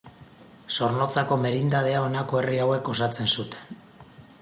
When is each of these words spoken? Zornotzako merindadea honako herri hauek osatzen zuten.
Zornotzako 0.77 1.37
merindadea 1.45 2.01
honako 2.07 2.43
herri 2.43 2.61
hauek 2.65 2.93
osatzen 2.97 3.35
zuten. 3.39 3.83